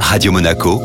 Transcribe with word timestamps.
Radio 0.00 0.32
Monaco, 0.32 0.80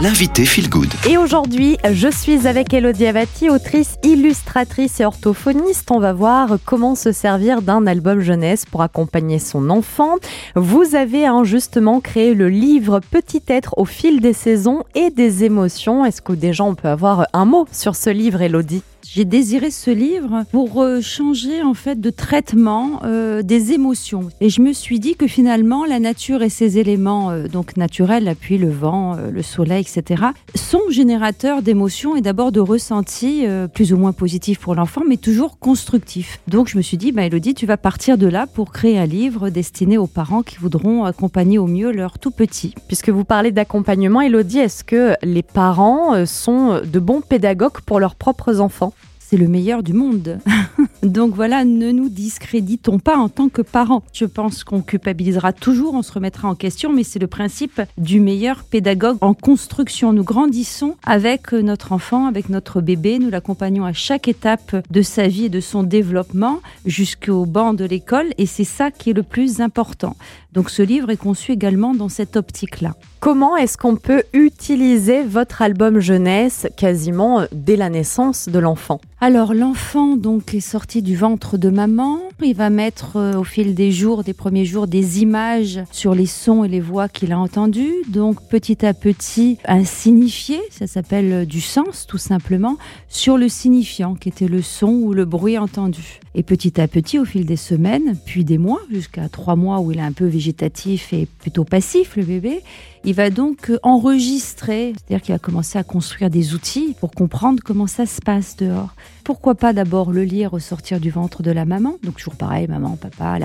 l'invité 0.00 0.44
Feel 0.44 0.68
Good. 0.68 0.88
Et 1.08 1.16
aujourd'hui, 1.16 1.76
je 1.90 2.08
suis 2.08 2.46
avec 2.46 2.72
Elodie 2.72 3.06
Avati, 3.06 3.50
autrice, 3.50 3.96
illustratrice 4.02 5.00
et 5.00 5.04
orthophoniste. 5.04 5.90
On 5.90 5.98
va 5.98 6.12
voir 6.12 6.58
comment 6.64 6.94
se 6.94 7.12
servir 7.12 7.62
d'un 7.62 7.86
album 7.86 8.20
jeunesse 8.20 8.64
pour 8.64 8.82
accompagner 8.82 9.38
son 9.38 9.70
enfant. 9.70 10.16
Vous 10.54 10.94
avez 10.94 11.26
justement 11.44 12.00
créé 12.00 12.34
le 12.34 12.48
livre 12.48 13.00
Petit 13.10 13.42
être 13.48 13.78
au 13.78 13.84
fil 13.84 14.20
des 14.20 14.32
saisons 14.32 14.82
et 14.94 15.10
des 15.10 15.44
émotions. 15.44 16.04
Est-ce 16.04 16.22
que 16.22 16.32
déjà 16.32 16.64
on 16.64 16.74
peut 16.74 16.88
avoir 16.88 17.26
un 17.32 17.44
mot 17.44 17.66
sur 17.72 17.96
ce 17.96 18.10
livre, 18.10 18.42
Elodie? 18.42 18.82
J'ai 19.14 19.24
désiré 19.24 19.70
ce 19.70 19.90
livre 19.90 20.44
pour 20.50 20.82
euh, 20.82 21.00
changer 21.00 21.62
en 21.62 21.74
fait 21.74 22.00
de 22.00 22.10
traitement 22.10 23.00
euh, 23.04 23.42
des 23.42 23.72
émotions. 23.72 24.28
Et 24.40 24.50
je 24.50 24.60
me 24.60 24.72
suis 24.72 24.98
dit 24.98 25.14
que 25.14 25.26
finalement 25.26 25.84
la 25.84 26.00
nature 26.00 26.42
et 26.42 26.48
ses 26.48 26.78
éléments 26.78 27.30
euh, 27.30 27.46
donc 27.46 27.76
naturels, 27.76 28.24
la 28.24 28.34
pluie, 28.34 28.58
le 28.58 28.70
vent, 28.70 29.16
le 29.16 29.42
soleil, 29.42 29.82
etc., 29.82 30.24
sont 30.54 30.80
générateurs 30.90 31.62
d'émotions 31.62 32.16
et 32.16 32.20
d'abord 32.20 32.52
de 32.52 32.60
ressentis 32.60 33.44
plus 33.72 33.92
ou 33.92 33.96
moins 33.96 34.12
positifs 34.12 34.58
pour 34.58 34.74
l'enfant, 34.74 35.02
mais 35.06 35.16
toujours 35.16 35.58
constructifs. 35.58 36.40
Donc 36.48 36.68
je 36.68 36.76
me 36.76 36.82
suis 36.82 36.96
dit, 36.96 37.12
bah, 37.12 37.24
Elodie, 37.24 37.54
tu 37.54 37.66
vas 37.66 37.76
partir 37.76 38.18
de 38.18 38.26
là 38.26 38.46
pour 38.46 38.72
créer 38.72 38.98
un 38.98 39.06
livre 39.06 39.50
destiné 39.50 39.98
aux 39.98 40.06
parents 40.06 40.42
qui 40.42 40.56
voudront 40.56 41.04
accompagner 41.04 41.58
au 41.58 41.66
mieux 41.66 41.92
leur 41.92 42.18
tout 42.18 42.30
petit. 42.30 42.74
Puisque 42.88 43.10
vous 43.10 43.24
parlez 43.24 43.52
d'accompagnement, 43.52 44.20
Elodie, 44.20 44.58
est-ce 44.58 44.84
que 44.84 45.14
les 45.22 45.42
parents 45.42 46.26
sont 46.26 46.80
de 46.84 46.98
bons 46.98 47.20
pédagogues 47.20 47.80
pour 47.84 48.00
leurs 48.00 48.16
propres 48.16 48.60
enfants? 48.60 48.92
C'est 49.28 49.36
le 49.36 49.48
meilleur 49.48 49.82
du 49.82 49.92
monde. 49.92 50.38
Donc 51.02 51.34
voilà, 51.34 51.64
ne 51.64 51.90
nous 51.90 52.08
discréditons 52.08 53.00
pas 53.00 53.16
en 53.16 53.28
tant 53.28 53.48
que 53.48 53.62
parents. 53.62 54.04
Je 54.12 54.24
pense 54.24 54.62
qu'on 54.62 54.82
culpabilisera 54.82 55.52
toujours, 55.52 55.94
on 55.94 56.02
se 56.02 56.12
remettra 56.12 56.48
en 56.48 56.54
question, 56.54 56.92
mais 56.92 57.02
c'est 57.02 57.18
le 57.18 57.26
principe 57.26 57.80
du 57.98 58.20
meilleur 58.20 58.62
pédagogue 58.62 59.18
en 59.20 59.34
construction. 59.34 60.12
Nous 60.12 60.22
grandissons 60.22 60.96
avec 61.04 61.52
notre 61.52 61.92
enfant, 61.92 62.26
avec 62.26 62.48
notre 62.50 62.80
bébé, 62.80 63.18
nous 63.18 63.30
l'accompagnons 63.30 63.84
à 63.84 63.92
chaque 63.92 64.28
étape 64.28 64.76
de 64.90 65.02
sa 65.02 65.26
vie 65.26 65.46
et 65.46 65.48
de 65.48 65.60
son 65.60 65.82
développement 65.82 66.60
jusqu'au 66.84 67.46
banc 67.46 67.74
de 67.74 67.84
l'école 67.84 68.26
et 68.38 68.46
c'est 68.46 68.64
ça 68.64 68.92
qui 68.92 69.10
est 69.10 69.14
le 69.14 69.24
plus 69.24 69.60
important. 69.60 70.16
Donc 70.52 70.70
ce 70.70 70.82
livre 70.82 71.10
est 71.10 71.18
conçu 71.18 71.52
également 71.52 71.94
dans 71.94 72.08
cette 72.08 72.36
optique-là. 72.36 72.94
Comment 73.20 73.56
est-ce 73.56 73.76
qu'on 73.76 73.96
peut 73.96 74.22
utiliser 74.32 75.22
votre 75.22 75.60
album 75.60 75.98
jeunesse 76.00 76.66
quasiment 76.76 77.42
dès 77.52 77.76
la 77.76 77.90
naissance 77.90 78.48
de 78.48 78.58
l'enfant? 78.58 79.00
Alors 79.20 79.54
l'enfant 79.54 80.16
donc 80.16 80.52
est 80.52 80.60
sorti 80.60 81.00
du 81.00 81.16
ventre 81.16 81.56
de 81.56 81.70
maman. 81.70 82.20
Il 82.42 82.54
va 82.54 82.68
mettre 82.68 83.16
euh, 83.16 83.38
au 83.38 83.44
fil 83.44 83.74
des 83.74 83.90
jours, 83.90 84.22
des 84.22 84.34
premiers 84.34 84.66
jours, 84.66 84.86
des 84.86 85.22
images 85.22 85.80
sur 85.90 86.14
les 86.14 86.26
sons 86.26 86.64
et 86.64 86.68
les 86.68 86.80
voix 86.80 87.08
qu'il 87.08 87.32
a 87.32 87.38
entendus. 87.38 87.94
Donc 88.08 88.46
petit 88.50 88.84
à 88.84 88.92
petit, 88.92 89.56
un 89.64 89.84
signifié, 89.84 90.60
ça 90.70 90.86
s'appelle 90.86 91.32
euh, 91.32 91.44
du 91.46 91.62
sens 91.62 92.06
tout 92.06 92.18
simplement, 92.18 92.76
sur 93.08 93.38
le 93.38 93.48
signifiant 93.48 94.14
qui 94.14 94.28
était 94.28 94.48
le 94.48 94.60
son 94.60 94.88
ou 94.88 95.14
le 95.14 95.24
bruit 95.24 95.56
entendu. 95.56 96.20
Et 96.34 96.42
petit 96.42 96.78
à 96.78 96.86
petit, 96.86 97.18
au 97.18 97.24
fil 97.24 97.46
des 97.46 97.56
semaines, 97.56 98.18
puis 98.26 98.44
des 98.44 98.58
mois, 98.58 98.82
jusqu'à 98.92 99.30
trois 99.30 99.56
mois 99.56 99.80
où 99.80 99.90
il 99.90 99.98
est 99.98 100.02
un 100.02 100.12
peu 100.12 100.26
végétatif 100.26 101.14
et 101.14 101.26
plutôt 101.40 101.64
passif, 101.64 102.16
le 102.16 102.24
bébé, 102.24 102.60
il 103.06 103.14
va 103.14 103.30
donc 103.30 103.70
euh, 103.70 103.78
enregistrer, 103.82 104.92
c'est-à-dire 104.94 105.24
qu'il 105.24 105.34
va 105.34 105.38
commencer 105.38 105.78
à 105.78 105.84
construire 105.84 106.28
des 106.28 106.54
outils 106.54 106.94
pour 107.00 107.12
comprendre 107.12 107.62
comment 107.64 107.86
ça 107.86 108.04
se 108.04 108.20
passe 108.20 108.56
dehors. 108.56 108.94
Pourquoi 109.24 109.54
pas 109.54 109.72
d'abord 109.72 110.12
le 110.12 110.24
lire 110.24 110.54
au 110.54 110.58
sortir 110.58 111.00
du 111.00 111.10
ventre 111.10 111.42
de 111.42 111.50
la 111.50 111.64
maman 111.64 111.98
Donc 112.02 112.18
toujours 112.26 112.38
pareil, 112.38 112.66
maman, 112.68 112.96
papa, 112.96 113.38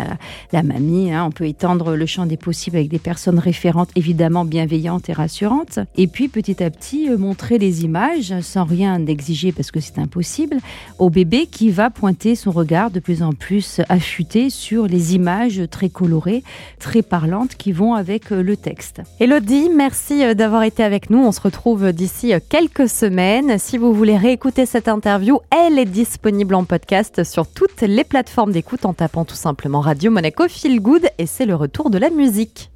la, 0.52 0.64
mamie. 0.64 1.12
Hein. 1.12 1.26
on 1.26 1.32
peut 1.32 1.48
étendre 1.48 1.96
le 1.96 2.06
champ 2.06 2.26
des 2.26 2.38
possibles 2.38 2.78
avec 2.78 2.90
des 2.90 3.00
personnes 3.00 3.40
référentes, 3.40 3.90
évidemment 3.96 4.46
bienveillantes 4.46 5.10
et 5.10 5.14
rassurantes. 5.14 5.80
Et 5.98 6.08
puis 6.08 6.28
petit 6.28 6.64
à 6.64 6.70
petit, 6.70 7.10
euh, 7.10 7.18
montrer 7.18 7.58
les 7.58 7.84
images 7.84 8.34
sans 8.42 8.64
rien 8.64 9.06
exiger 9.06 9.52
parce 9.52 9.72
que 9.72 9.80
c'est 9.80 10.00
impossible 10.00 10.58
au 11.00 11.10
bébé 11.10 11.48
qui 11.48 11.70
va 11.70 11.90
pointer 11.90 12.36
son 12.36 12.52
regard 12.52 12.92
de 12.92 13.00
plus 13.00 13.24
en 13.24 13.32
plus 13.32 13.82
affûté 13.90 14.50
sur 14.50 14.88
les 14.88 15.16
images 15.16 15.62
très 15.70 15.90
colorées, 15.90 16.44
très 16.80 17.02
parlantes 17.02 17.56
qui 17.56 17.72
vont 17.72 17.94
avec 17.94 18.32
euh, 18.32 18.42
le 18.42 18.58
texte. 18.58 19.02
Elodie, 19.20 19.70
merci 19.76 20.24
euh, 20.24 20.34
d'avoir 20.34 20.64
été 20.64 20.84
avec 20.84 21.10
nous. 21.10 21.20
On 21.20 21.32
se 21.32 21.42
retrouve 21.42 21.92
d'ici 21.94 22.34
quelques 22.50 22.90
semaines. 22.90 23.58
Si 23.58 23.78
vous 23.78 23.94
voulez 23.94 24.18
réécouter 24.18 24.66
cette 24.66 24.88
interview, 24.88 25.40
elle 25.50 25.72
elle 25.72 25.80
est 25.80 25.86
disponible 25.86 26.56
en 26.56 26.64
podcast 26.64 27.24
sur 27.24 27.48
toutes 27.48 27.82
les 27.82 28.04
plateformes 28.04 28.52
d'écoute 28.52 28.71
en 28.84 28.94
tapant 28.94 29.26
tout 29.26 29.36
simplement 29.36 29.82
Radio 29.82 30.12
Monaco 30.12 30.48
Feel 30.48 30.82
Good 30.82 31.10
et 31.18 31.26
c'est 31.26 31.46
le 31.46 31.56
retour 31.56 31.90
de 31.90 31.98
la 31.98 32.10
musique. 32.10 32.70